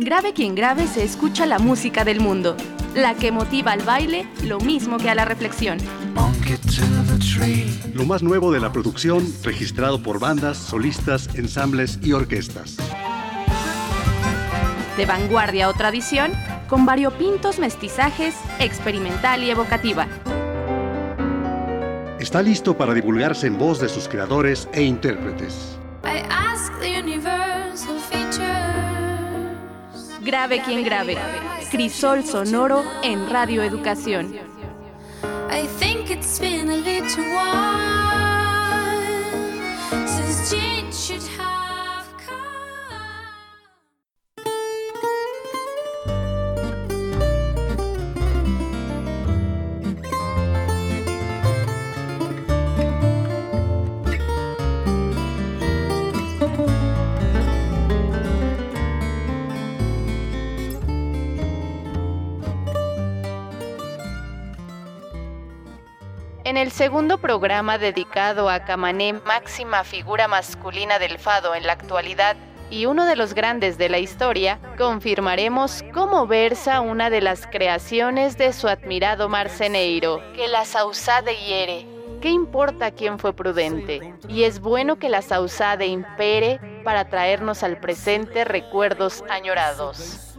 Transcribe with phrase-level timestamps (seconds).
[0.00, 2.56] En Grave quien grave se escucha la música del mundo,
[2.94, 5.76] la que motiva al baile lo mismo que a la reflexión.
[7.92, 12.78] Lo más nuevo de la producción registrado por bandas, solistas, ensambles y orquestas.
[14.96, 16.32] De vanguardia o tradición,
[16.66, 20.08] con variopintos mestizajes, experimental y evocativa.
[22.18, 25.79] Está listo para divulgarse en voz de sus creadores e intérpretes.
[30.30, 31.18] Grave quien grave.
[31.72, 34.32] Crisol sonoro en Radio Educación.
[66.50, 72.34] En el segundo programa dedicado a Camané, máxima figura masculina del fado en la actualidad
[72.70, 78.36] y uno de los grandes de la historia, confirmaremos cómo versa una de las creaciones
[78.36, 81.86] de su admirado Marceneiro, que la sausade hiere.
[82.20, 84.12] ¿Qué importa quién fue prudente?
[84.28, 90.36] Y es bueno que la sausade impere para traernos al presente recuerdos añorados.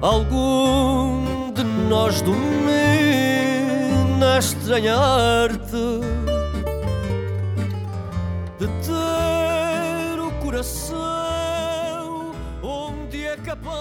[0.00, 2.44] Algum de nós domina
[4.36, 6.00] a estranhar-te,
[8.58, 13.74] de ter o coração onde é capaz.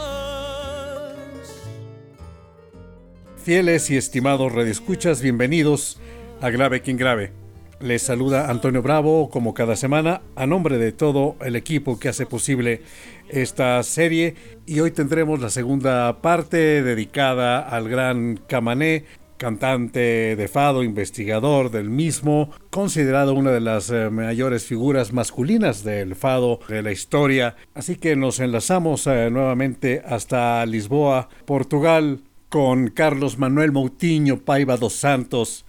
[3.37, 5.99] Fieles y estimados redescuchas, bienvenidos
[6.41, 7.42] a Grave Quien Grave.
[7.83, 12.25] Les saluda Antonio Bravo como cada semana a nombre de todo el equipo que hace
[12.25, 12.81] posible
[13.27, 14.35] esta serie
[14.65, 19.03] y hoy tendremos la segunda parte dedicada al gran Camané,
[19.35, 26.15] cantante de fado, investigador del mismo, considerado una de las eh, mayores figuras masculinas del
[26.15, 27.57] fado de la historia.
[27.73, 34.93] Así que nos enlazamos eh, nuevamente hasta Lisboa, Portugal, con Carlos Manuel Moutinho Paiva dos
[34.93, 35.65] Santos,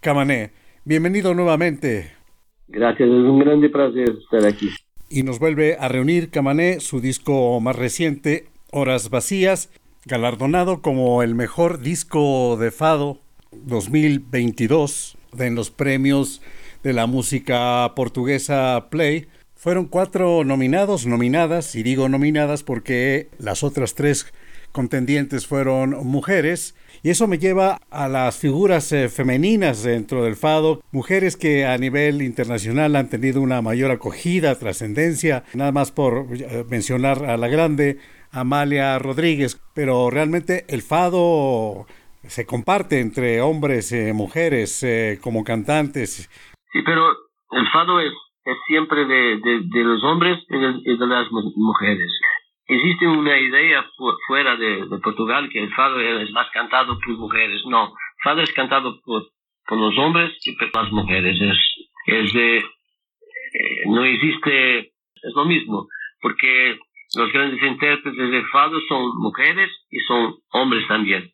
[0.00, 0.65] Camané.
[0.88, 2.12] Bienvenido nuevamente.
[2.68, 4.70] Gracias, es un grande placer estar aquí.
[5.08, 9.68] Y nos vuelve a reunir Camané, su disco más reciente, Horas Vacías,
[10.04, 13.18] galardonado como el mejor disco de Fado
[13.50, 16.40] 2022 en los premios
[16.84, 19.26] de la música portuguesa Play.
[19.56, 24.32] Fueron cuatro nominados, nominadas, y digo nominadas porque las otras tres
[24.70, 26.76] contendientes fueron mujeres.
[27.02, 31.76] Y eso me lleva a las figuras eh, femeninas dentro del fado, mujeres que a
[31.78, 37.48] nivel internacional han tenido una mayor acogida, trascendencia, nada más por eh, mencionar a la
[37.48, 37.98] grande
[38.32, 41.86] Amalia Rodríguez, pero realmente el fado
[42.24, 46.28] se comparte entre hombres y mujeres eh, como cantantes.
[46.72, 47.08] Sí, pero
[47.52, 48.12] el fado es,
[48.44, 52.10] es siempre de, de, los hombres y de las mujeres
[52.66, 53.86] existe una idea
[54.26, 57.62] fuera de, Portugal que el fado es más cantado por mujeres.
[57.66, 59.28] No, el fado es cantado por,
[59.66, 61.38] por los hombres y por las mujeres.
[61.40, 61.58] Es,
[62.06, 62.64] es de, eh,
[63.86, 65.88] no existe, es lo mismo,
[66.20, 66.78] porque
[67.14, 71.30] los grandes intérpretes de fado son mujeres y son hombres también.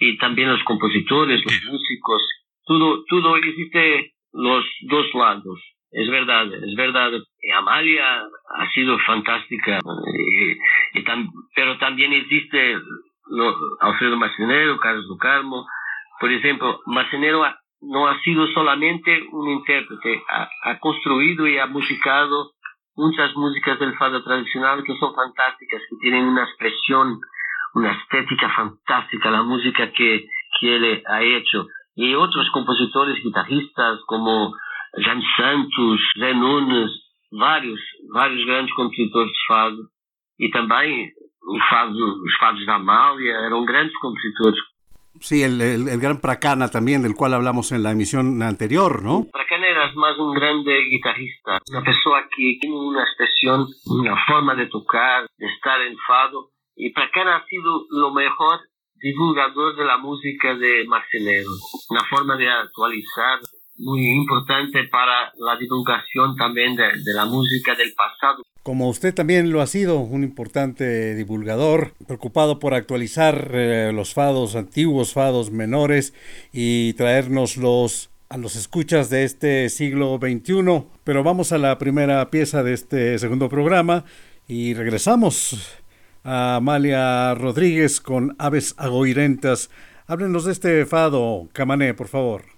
[0.00, 2.22] Y también los compositores, los músicos,
[2.64, 5.60] todo, todo existe los dos lados.
[5.94, 7.12] Es verdad, es verdad.
[7.56, 8.24] Amalia
[8.56, 9.78] ha sido fantástica,
[11.54, 12.76] pero también existe
[13.80, 15.64] Alfredo Macinero, Carlos do Carmo.
[16.18, 17.44] Por ejemplo, Macinero
[17.80, 22.50] no ha sido solamente un intérprete, ha, construido y ha musicado
[22.96, 27.20] muchas músicas del fado tradicional que son fantásticas, que tienen una expresión,
[27.74, 30.26] una estética fantástica, la música que,
[30.58, 31.68] que él ha hecho.
[31.94, 34.52] Y otros compositores, guitarristas como
[35.02, 36.90] Jaime Santos, Zé Nunes,
[37.32, 37.80] vários,
[38.12, 39.88] vários grandes compositores de fado
[40.38, 41.10] e também
[41.46, 44.60] o fado, os fados da Amália eram grandes compositores.
[45.20, 49.26] Sí, el, el, el, gran Pracana también, del cual hablamos en la emisión anterior, ¿no?
[49.30, 54.66] Pracana era más un grande guitarrista, una persona que tiene una expresión, una forma de
[54.66, 58.60] tocar, de estar en fado, y Pracana ha sido lo mejor
[58.96, 61.50] divulgador de la música de Marcelero,
[61.90, 63.38] una forma de actualizar
[63.76, 68.42] muy importante para la divulgación también de, la música del pasado.
[68.62, 74.56] Como usted también lo ha sido, un importante divulgador, preocupado por actualizar eh, los fados
[74.56, 76.14] antiguos, fados menores
[76.52, 80.86] y traernos los a los escuchas de este siglo XXI.
[81.04, 84.04] Pero vamos a la primera pieza de este segundo programa
[84.48, 85.78] y regresamos
[86.24, 89.70] a Amalia Rodríguez con Aves Agoirentas.
[90.06, 92.54] Háblenos de este fado, Camané, por favor.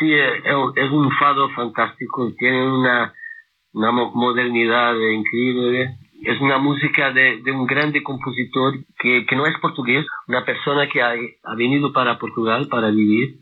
[0.00, 0.42] Sí, eh,
[0.76, 3.12] es un fado fantástico, tiene una,
[3.74, 5.98] una modernidad increíble.
[6.22, 10.88] Es una música de, de un grande compositor que, que, no es portugués, una persona
[10.88, 13.36] que ha, ha, venido para Portugal para vivir,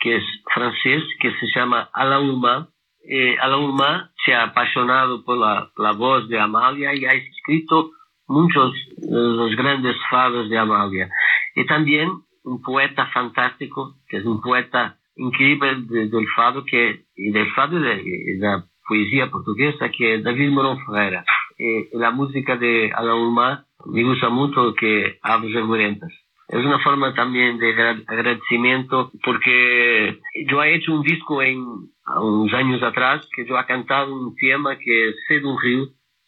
[0.00, 2.68] que es francés, que se llama Alain Luma.
[3.08, 7.92] Eh, Alain Luma se ha apasionado por la, la voz de Amalia y ha escrito
[8.26, 11.08] muchos de los grandes fados de Amalia.
[11.54, 12.10] Y también
[12.42, 18.02] un poeta fantástico, que es un poeta increíble de, fado que, y del fado de
[18.38, 21.24] la poesía portuguesa, que es David Morón Ferreira.
[21.58, 26.12] Y la música de Alauma me gusta mucho que Aves Arborentas.
[26.48, 27.72] Es una forma también de
[28.06, 31.64] agradecimiento porque yo he hecho un disco en
[32.06, 35.86] unos años atrás que yo he cantado un tema que de un río,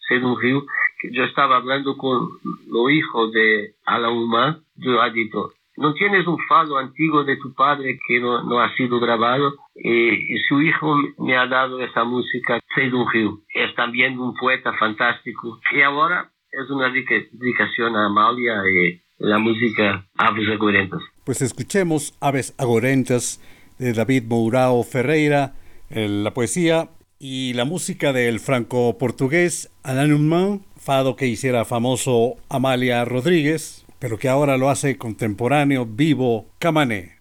[0.08, 0.64] Sé de un río,
[1.00, 2.28] que yo estaba hablando con
[2.68, 7.98] los hijos de Alauma, yo he dicho, no tienes un fado antiguo de tu padre
[8.06, 12.94] que no, ha sido grabado y, y, su hijo me ha dado esa música de
[12.94, 13.38] un río.
[13.54, 20.06] Es también un poeta fantástico y ahora es una dedicación a Amalia y la música
[20.16, 21.00] Aves Agorentas.
[21.24, 23.40] Pues escuchemos Aves Agorentas
[23.78, 25.54] de David Mourao Ferreira,
[25.90, 33.85] la poesía y la música del franco-portugués Alain Humain, fado que hiciera famoso Amalia Rodríguez,
[33.98, 37.15] pero que ahora lo hace contemporáneo, vivo, Camané.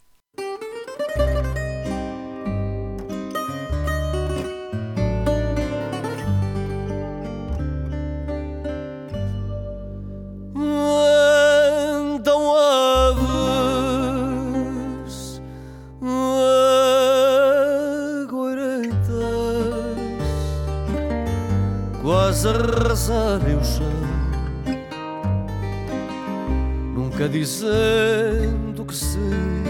[27.40, 29.64] Dizendo que sim,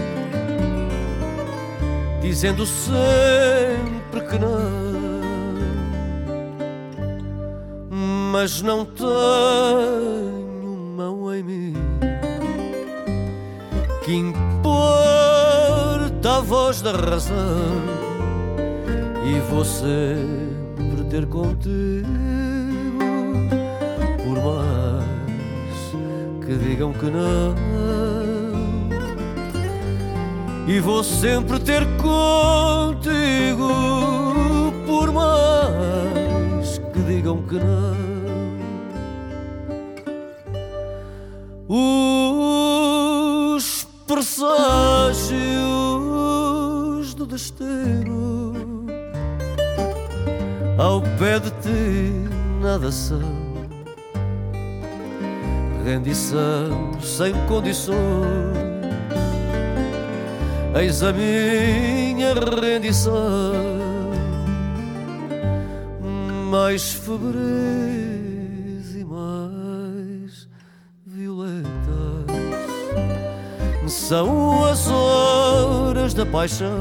[2.20, 5.50] dizendo sempre que não,
[8.30, 10.36] mas não tenho
[10.96, 11.74] mão em mim.
[14.04, 15.56] Que importa
[16.36, 17.34] a voz da razão
[19.24, 22.06] e vou sempre ter contigo
[24.22, 24.65] por mais
[26.46, 27.54] que digam que não.
[30.68, 33.68] E vou sempre ter contigo,
[34.86, 37.96] por mais que digam que não.
[41.68, 41.88] Os
[44.06, 45.26] presságios
[47.14, 48.86] do destino
[50.78, 52.12] ao pé de ti
[52.60, 53.45] nada são
[55.86, 57.96] rendição sem condições.
[60.74, 63.52] Eis a minha rendição,
[66.50, 67.36] mais febris
[68.96, 70.48] e mais
[71.06, 71.76] violentas
[73.86, 76.80] são as horas da paixão.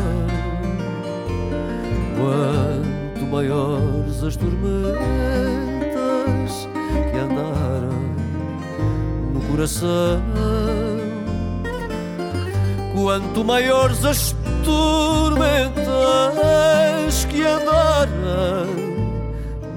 [2.17, 5.05] Quanto maiores as tormentas
[7.11, 7.54] que andaram
[9.55, 10.21] coração.
[12.93, 14.35] Quanto maiores as
[14.65, 15.85] tormentas
[17.29, 18.67] que andaram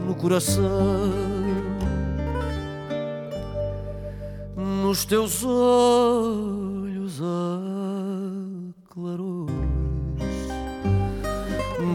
[0.04, 1.12] no coração,
[4.56, 7.20] nos teus olhos
[8.90, 9.52] clarões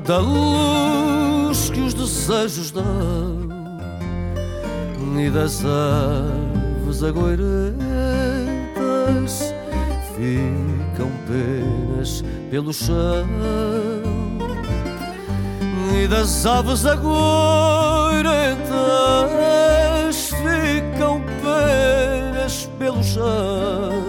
[0.05, 3.43] da luz que os desejos dão
[5.19, 5.63] e das
[6.93, 7.73] aves agoirentas
[10.15, 13.27] ficam penas pelo chão
[15.99, 17.13] e das aves agoirentas
[20.29, 24.02] ficam penas pelo chão.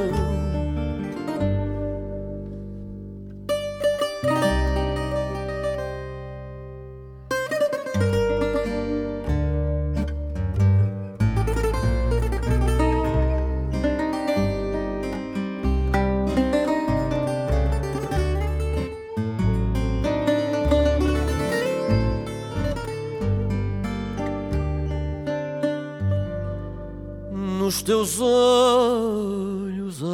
[27.85, 30.07] Teus olhos há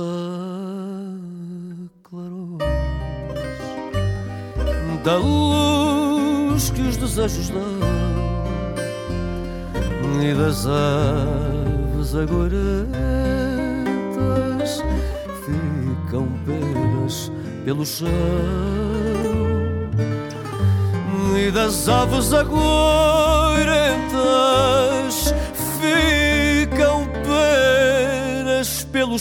[2.02, 2.58] clarões
[4.56, 7.60] tanta luz que os desejos dão
[10.20, 12.90] e das aves agoretas
[15.44, 17.30] ficam penas
[17.64, 18.08] pelo chão.
[21.38, 23.70] E das aves agorentas
[28.92, 29.16] pelo.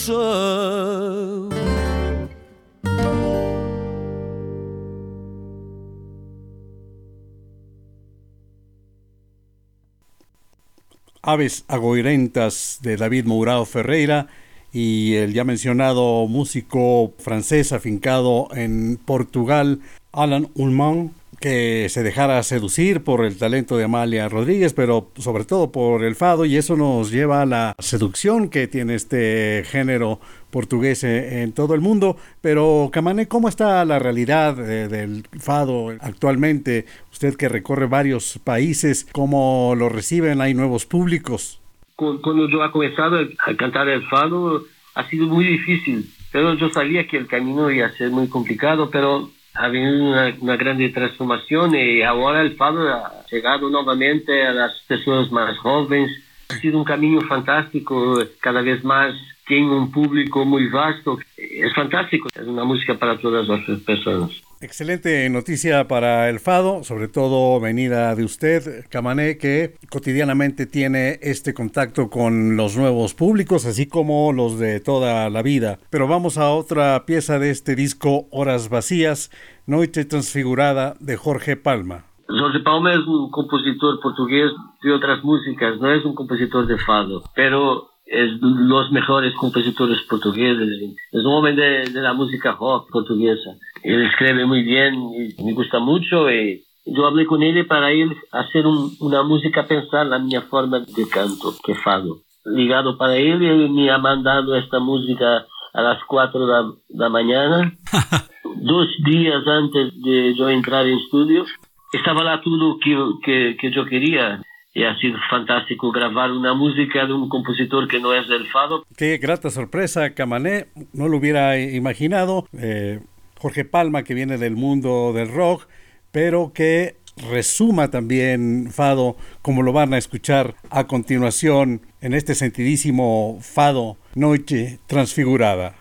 [11.21, 14.27] Aves agoirentas de David Mourao Ferreira
[14.71, 19.79] y el ya mencionado músico francés afincado en Portugal,
[20.11, 25.71] Alan Ullmann, que se dejara seducir por el talento de Amalia Rodríguez, pero sobre todo
[25.71, 30.19] por el fado, y eso nos lleva a la seducción que tiene este género
[30.49, 32.17] portugués en todo el mundo.
[32.41, 36.85] Pero, Camané, ¿cómo está la realidad del fado actualmente?
[37.11, 40.41] Usted que recorre varios países, ¿cómo lo reciben?
[40.41, 41.61] ¿Hay nuevos públicos?
[41.95, 44.63] Cuando yo he comenzado a cantar el fado,
[44.95, 48.89] ha sido muy difícil, pero yo sabía que el camino iba a ser muy complicado,
[48.89, 54.53] pero ha habido una, una, grande transformación y ahora el fado ha llegado nuevamente a
[54.53, 56.09] las personas más jóvenes.
[56.47, 59.13] Ha sido un camino fantástico, cada vez más
[59.45, 61.19] tiene un público muy vasto.
[61.35, 64.31] Es fantástico, es una música para todas las personas.
[64.61, 71.53] Excelente noticia para el Fado, sobre todo venida de usted, Camané, que cotidianamente tiene este
[71.53, 75.79] contacto con los nuevos públicos, así como los de toda la vida.
[75.89, 79.31] Pero vamos a otra pieza de este disco, Horas Vacías,
[79.65, 82.03] Noche Transfigurada, de Jorge Palma.
[82.27, 84.51] Jorge Palma es un compositor portugués
[84.83, 90.67] de otras músicas, no es un compositor de fado, pero es los mejores compositores portugueses,
[91.11, 93.51] es un hombre de, de la música rock portuguesa.
[93.83, 98.15] Él escribe muy bien y me gusta mucho y yo hablé con él para él
[98.31, 102.19] hacer un, una música pensar la mi forma de canto, que fado.
[102.45, 107.09] Ligado para él, él me ha mandado esta música a las 4 de la, la
[107.09, 107.77] mañana,
[108.55, 111.45] dos días antes de yo entrar en estudio.
[111.93, 114.41] Estaba lá tudo que, que, que yo quería.
[114.73, 118.85] Y ha sido fantástico grabar una música de un compositor que no es del fado.
[118.95, 120.67] Qué grata sorpresa, Camané.
[120.93, 122.47] No lo hubiera imaginado.
[122.53, 122.99] Eh,
[123.39, 125.67] Jorge Palma, que viene del mundo del rock,
[126.11, 126.97] pero que
[127.29, 134.79] resuma también Fado, como lo van a escuchar a continuación en este sentidísimo Fado Noche
[134.87, 135.75] Transfigurada.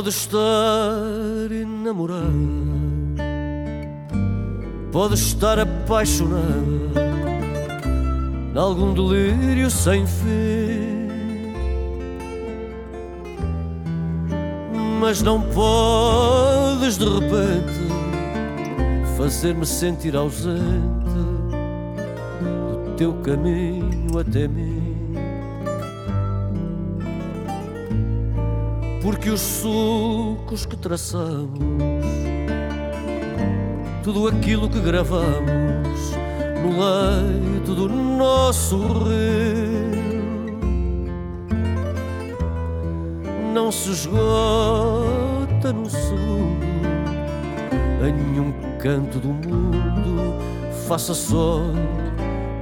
[0.00, 2.24] Pode estar enamorada,
[4.90, 6.40] pode estar apaixonada,
[8.56, 11.10] algum delírio sem fim.
[14.98, 17.78] Mas não podes de repente
[19.18, 21.10] fazer-me sentir ausente
[22.70, 24.69] do teu caminho até mim.
[29.20, 31.50] Porque os sucos que traçamos,
[34.02, 36.16] tudo aquilo que gravamos
[36.62, 39.90] no leito do nosso rio,
[43.52, 46.64] não se esgota no segundo
[48.02, 50.34] em nenhum canto do mundo,
[50.88, 51.60] faça sol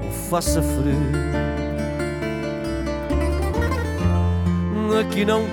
[0.04, 1.38] ou faça frio.
[5.00, 5.44] aqui não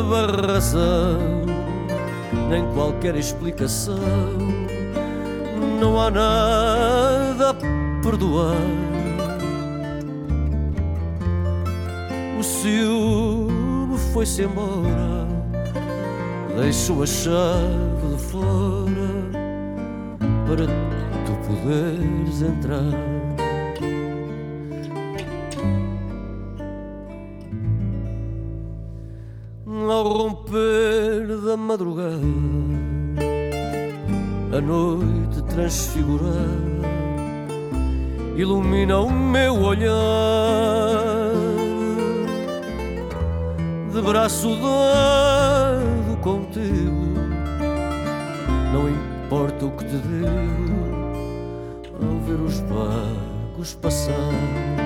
[0.00, 1.18] cabe razão,
[2.48, 3.98] nem qualquer explicação.
[5.80, 7.54] Não há nada a
[8.02, 8.56] perdoar.
[12.38, 15.26] O ciúme foi-se embora,
[16.56, 19.10] deixou a chave de fora
[20.46, 20.66] para
[21.26, 23.19] tu poderes entrar.
[30.00, 32.16] Ao romper da madrugada,
[34.56, 36.88] a noite transfigurada
[38.34, 39.90] ilumina o meu olhar.
[43.92, 47.14] De braço dado contigo,
[48.72, 50.80] não importa o que te digo,
[52.00, 54.79] ao ver os barcos passar.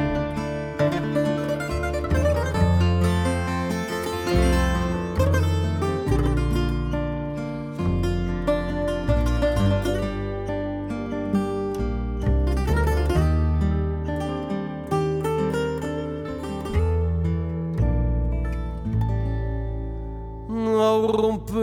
[21.03, 21.55] Romper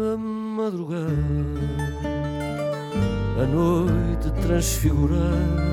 [0.00, 1.12] da madrugada,
[3.40, 5.72] a noite transfigurada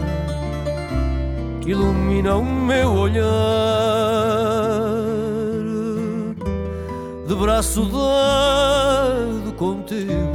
[1.61, 3.25] que ilumina o meu olhar,
[7.27, 10.28] de braço dado contigo.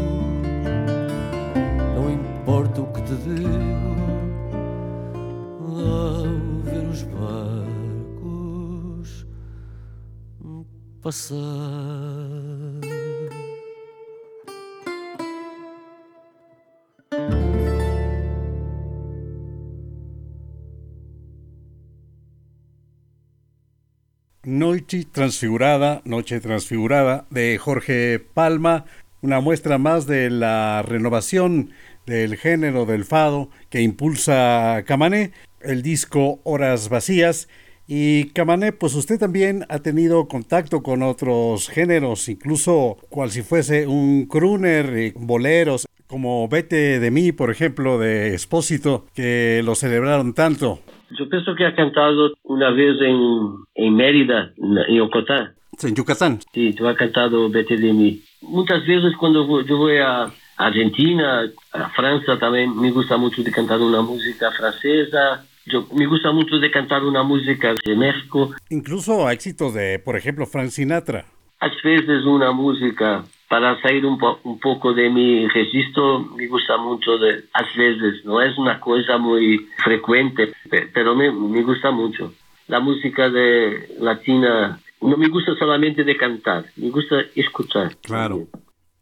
[24.44, 28.87] Noche Transfigurada, Noche Transfigurada de Jorge Palma,
[29.20, 31.73] una muestra más de la renovación
[32.06, 37.49] del género del fado que impulsa Camané, el disco Horas Vacías.
[37.86, 43.86] Y Camané, pues usted también ha tenido contacto con otros géneros, incluso cual si fuese
[43.86, 50.80] un crooner, boleros, como Vete de mí, por ejemplo, de Espósito, que lo celebraron tanto.
[51.18, 55.54] Yo pienso que ha cantado una vez en, en Mérida, en Yucatán.
[55.82, 56.40] En Yucatán.
[56.52, 58.22] Sí, tú has cantado Vete de mí.
[58.42, 63.80] Muchas veces cuando yo voy a Argentina, a Francia también me gusta mucho de cantar
[63.80, 65.44] una música francesa.
[65.66, 68.54] Yo, me gusta mucho de cantar una música de México.
[68.71, 71.25] Incluso éxitos de, por ejemplo, Frank Sinatra.
[71.61, 76.76] A veces una música para salir un, po un poco de mi registro me gusta
[76.76, 80.52] mucho de a veces no es una cosa muy frecuente
[80.92, 82.33] pero me, me gusta mucho
[82.68, 88.49] la música de latina no me gusta solamente de cantar me gusta escuchar claro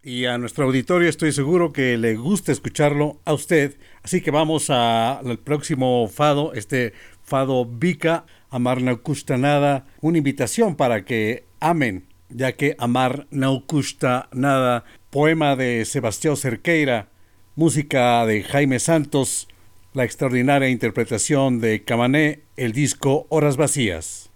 [0.02, 4.70] y a nuestro auditorio estoy seguro que le gusta escucharlo a usted así que vamos
[4.70, 12.12] al próximo fado este fado Vika Amar no cuesta nada una invitación para que amen
[12.34, 17.08] ya que amar no cuesta nada, poema de Sebastián Cerqueira,
[17.56, 19.48] música de Jaime Santos,
[19.92, 24.31] la extraordinaria interpretación de Camané, el disco Horas Vacías.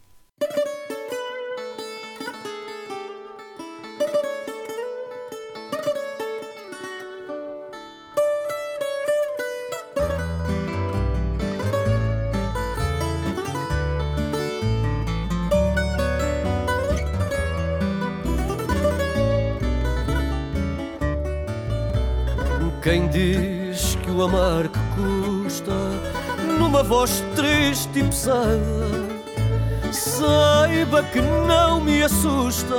[22.86, 25.74] Quem diz que o amar que custa,
[26.56, 28.62] numa voz triste e pesada,
[29.90, 32.76] saiba que não me assusta.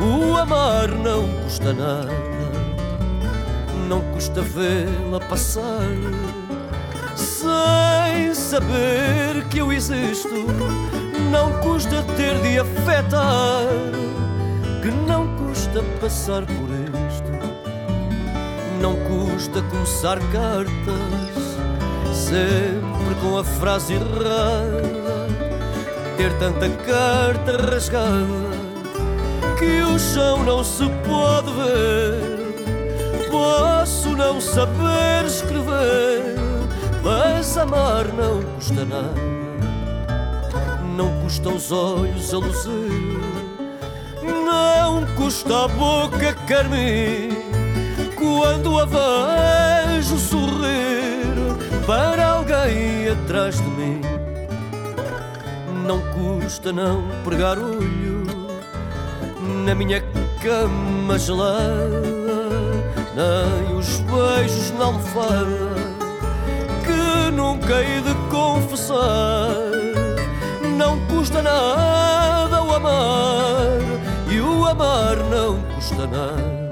[0.00, 2.10] O amar não custa nada,
[3.88, 5.86] não custa vê-la passar,
[7.14, 10.44] sem saber que eu existo.
[11.30, 13.68] Não custa ter de afetar,
[14.82, 16.63] que não custa passar por
[18.80, 21.44] não custa começar cartas
[22.14, 25.28] sempre com a frase errada,
[26.16, 28.54] ter tanta carta rasgada
[29.58, 32.34] que o chão não se pode ver.
[33.30, 36.36] Posso não saber escrever,
[37.02, 39.20] mas amar não custa nada,
[40.96, 43.20] não custa os olhos a luzir,
[44.22, 47.43] não custa a boca carmim
[48.24, 51.34] quando a vejo sorrir
[51.86, 54.00] para alguém atrás de mim.
[55.86, 58.24] Não custa não pregar olho
[59.66, 60.02] na minha
[60.42, 62.02] cama gelada,
[63.14, 65.74] nem os beijos na almofada
[66.84, 69.70] que nunca hei de confessar.
[70.78, 73.78] Não custa nada o amar
[74.30, 76.63] e o amar não custa nada.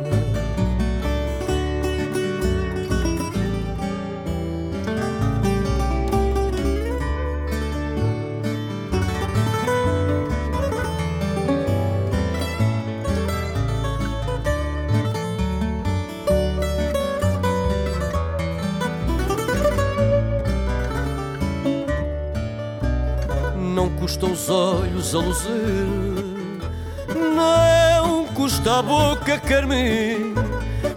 [24.20, 25.51] Os olhos a luzir,
[27.35, 30.35] não custa a boca carmim,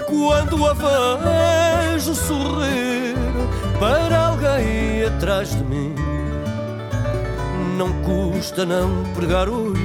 [0.07, 3.15] quando a vejo sorrir
[3.79, 5.95] para alguém atrás de mim.
[7.77, 9.75] Não custa não pregar olho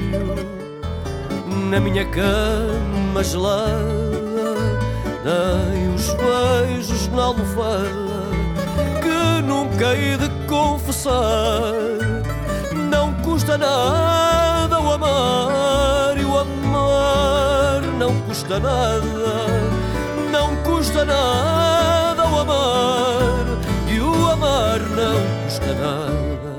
[1.71, 3.75] na minha cama gelada,
[5.25, 8.11] nem os beijos na almofada
[9.03, 11.80] que nunca hei de confessar
[13.41, 17.81] custa nada o amar e o amar
[18.27, 19.71] custa nada,
[20.31, 23.47] não custa nada o amar,
[23.89, 26.51] e o amar não custa nada.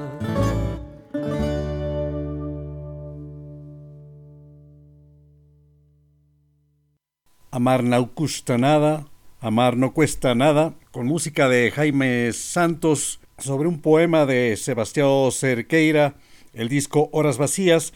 [7.52, 9.06] Amar no cuesta nada,
[9.40, 16.16] amar no cuesta nada, con música de Jaime Santos sobre un poema de Sebastián Cerqueira,
[16.54, 17.94] el disco Horas Vacías.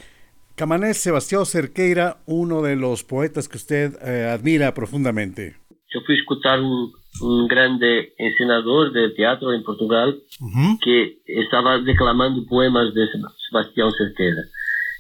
[0.56, 5.58] Camané Sebastián Cerqueira, uno de los poetas que usted eh, admira profundamente.
[5.94, 10.80] Yo fui a escuchar un, un grande encenador de teatro en Portugal uh -huh.
[10.82, 13.06] que estaba declamando poemas de
[13.50, 14.44] Sebastián Cerqueira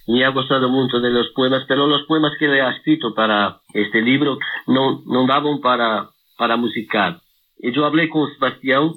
[0.07, 3.59] me ha gustado mucho de los poemas, pero los poemas que le ha escrito para
[3.73, 4.37] este libro
[4.67, 7.21] no, no daban para, para musicar.
[7.57, 8.91] Y yo hablé con Sebastián,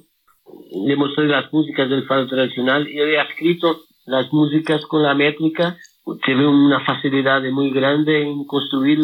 [0.87, 5.15] le mostré las músicas del fado tradicional y él ha escrito las músicas con la
[5.15, 5.77] métrica,
[6.25, 8.99] tiene una facilidad muy grande en construir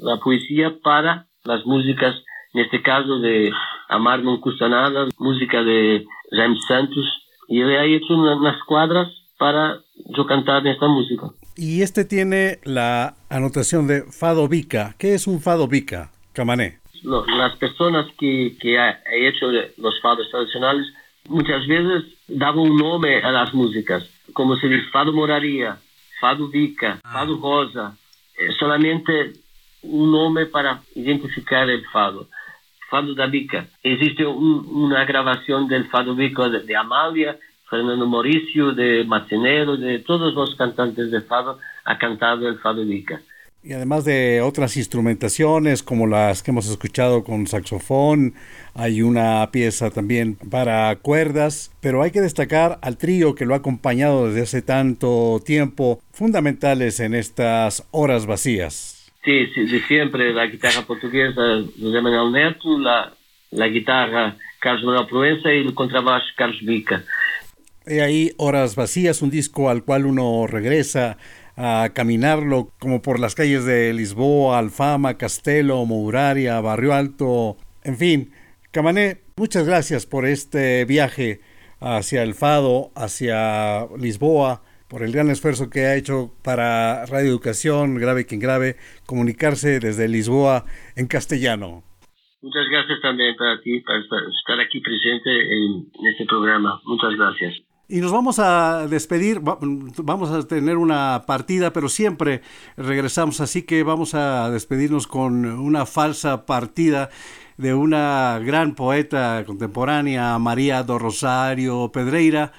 [0.00, 2.16] la poesía para las músicas,
[2.52, 3.52] en este caso de
[3.88, 7.04] Amar no cuesta nada, música de James Santos,
[7.48, 9.78] y él ha hecho unas cuadras para
[10.16, 11.28] yo cantar esta música.
[11.56, 14.94] Y este tiene la anotación de Fado Vica.
[14.98, 16.80] ¿Qué es un Fado Vica, Camané?
[17.02, 20.86] Las personas que, que han hecho los fados tradicionales
[21.28, 25.78] muchas veces daban un nombre a las músicas, como se dice Fado Moraría,
[26.20, 27.96] Fado Vica, Fado Rosa,
[28.38, 29.32] eh, solamente
[29.82, 32.28] un nombre para identificar el fado.
[32.90, 33.66] Fado da Vica.
[33.82, 37.38] Existe un, una grabación del Fado Vica de, de Amalia
[37.72, 43.22] Fernando Mauricio, de Macinero, de todos los cantantes de fado, ha cantado el fado Vica.
[43.64, 48.34] Y además de otras instrumentaciones como las que hemos escuchado con saxofón,
[48.74, 53.58] hay una pieza también para cuerdas, pero hay que destacar al trío que lo ha
[53.58, 59.12] acompañado desde hace tanto tiempo, fundamentales en estas horas vacías.
[59.24, 61.40] Sí, sí de siempre, la guitarra portuguesa
[61.80, 63.12] José Manuel Neto, la,
[63.52, 67.04] la guitarra Carlos Manuel Proença y el contrabajo Carlos Vica.
[67.86, 71.16] He ahí Horas Vacías, un disco al cual uno regresa
[71.56, 78.32] a caminarlo como por las calles de Lisboa, Alfama, Castelo, Mouraria, Barrio Alto, en fin.
[78.70, 81.40] Camané, muchas gracias por este viaje
[81.80, 87.96] hacia el Fado, hacia Lisboa, por el gran esfuerzo que ha hecho para Radio Educación,
[87.96, 90.64] Grave quien Grave, comunicarse desde Lisboa
[90.96, 91.82] en castellano.
[92.40, 96.80] Muchas gracias también para ti, para estar aquí presente en este programa.
[96.84, 97.71] Muchas gracias.
[97.92, 102.40] Y nos vamos a despedir, vamos a tener una partida, pero siempre
[102.74, 107.10] regresamos, así que vamos a despedirnos con una falsa partida
[107.58, 112.52] de una gran poeta contemporánea, María do Rosario Pedreira,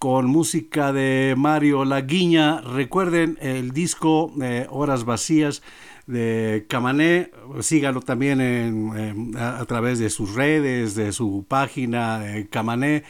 [0.00, 2.60] con música de Mario Laguiña.
[2.62, 5.62] Recuerden el disco eh, Horas Vacías
[6.08, 13.04] de Camané, síganlo también en, a, través de sus redes, de su página de Camané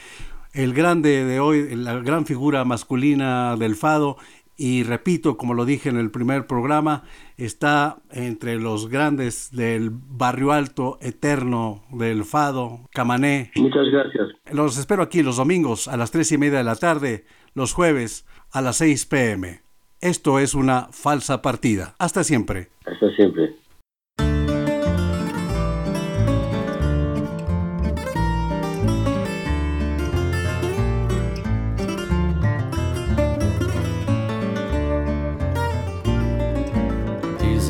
[0.53, 4.17] el grande de hoy, la gran figura masculina del fado.
[4.57, 7.05] Y repito, como lo dije en el primer programa,
[7.37, 13.51] está entre los grandes del barrio alto eterno del fado, Camané.
[13.57, 14.29] Muchas gracias.
[14.53, 18.27] Los espero aquí los domingos a las tres y media de la tarde, los jueves
[18.53, 19.63] a las 6 pm.
[20.01, 21.95] Esto es una falsa partida.
[21.99, 22.69] Hasta siempre.
[22.85, 23.62] Hasta siempre.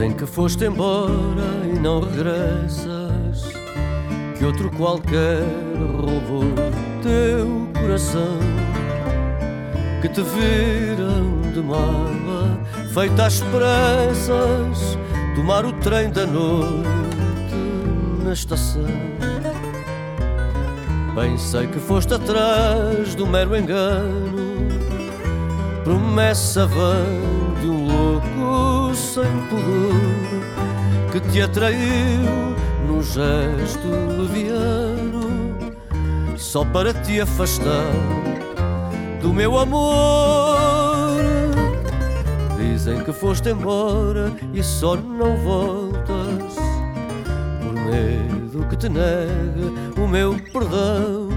[0.03, 3.53] Dizem que foste embora e não regressas,
[4.37, 5.45] que outro qualquer
[5.97, 6.43] roubou
[7.01, 8.37] teu coração,
[10.01, 12.59] que te viram de mala,
[12.93, 14.99] feita às pressas,
[15.37, 16.85] tomar o trem da noite
[18.25, 18.83] na estação.
[21.15, 24.67] Bem sei que foste atrás do mero engano,
[25.85, 27.05] promessa vã
[27.61, 28.72] de um louco
[29.13, 29.93] sem pudor
[31.13, 32.57] que te atraiu
[32.89, 35.75] num gesto leviano
[36.35, 37.93] só para te afastar
[39.21, 41.21] do meu amor.
[42.57, 46.57] Dizem que foste embora e só não voltas
[47.61, 51.29] por medo que te negue o meu perdão.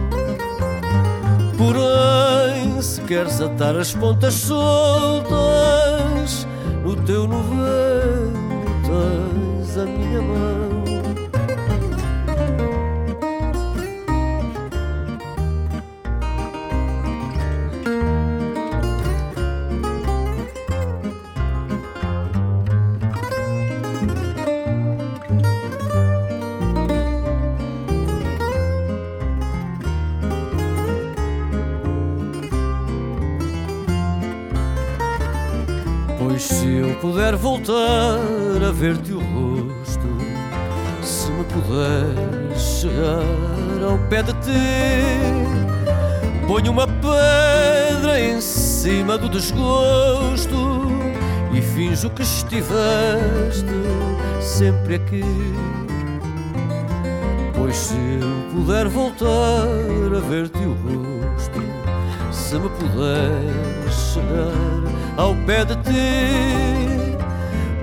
[1.57, 5.54] Porém, se queres atar as pontas soltas
[7.05, 8.31] teu novelo
[8.85, 10.74] tens a minha mão.
[36.27, 38.17] Pois se eu puder voltar
[38.67, 40.07] a ver-te o rosto,
[41.03, 45.87] se me puder chegar ao pé de ti,
[46.47, 50.87] ponho uma pedra em cima do desgosto
[51.53, 53.69] e finjo que estiveste
[54.41, 55.23] sempre aqui.
[57.53, 61.61] Pois se eu puder voltar a ver-te o rosto,
[62.31, 63.29] se me puder
[63.91, 64.84] chegar
[65.17, 67.15] ao pé de ti.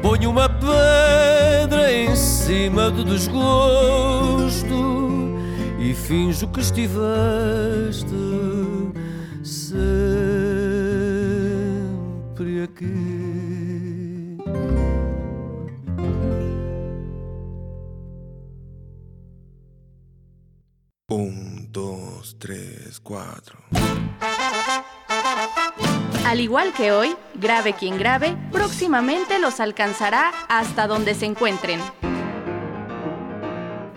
[0.03, 4.73] Ponho uma pedra em cima do desgosto
[5.79, 8.07] e finjo que estiveste
[9.53, 9.83] sempre
[12.65, 13.23] aqui.
[21.11, 23.59] Um, dois, três, quatro.
[26.25, 31.81] Al igual que hoy, grave quien grave, próximamente los alcanzará hasta donde se encuentren.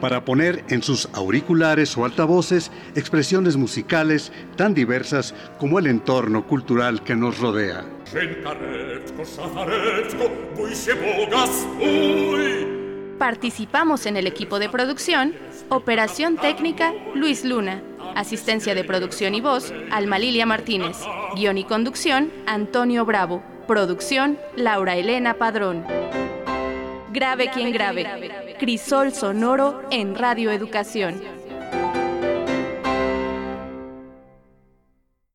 [0.01, 7.03] Para poner en sus auriculares o altavoces expresiones musicales tan diversas como el entorno cultural
[7.03, 7.85] que nos rodea.
[13.19, 15.33] Participamos en el equipo de producción,
[15.69, 17.81] operación técnica Luis Luna,
[18.15, 20.97] asistencia de producción y voz Alma Lilia Martínez,
[21.36, 25.86] guion y conducción Antonio Bravo, producción Laura Elena Padrón.
[27.12, 31.21] Grave quien grave, crisol sonoro en Radio Educación.